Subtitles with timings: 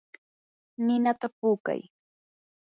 [0.85, 1.81] ninata puukay.